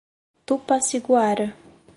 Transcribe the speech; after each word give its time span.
Tupaciguara 0.45 1.53